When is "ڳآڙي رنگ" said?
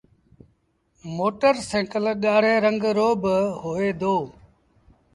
2.23-2.81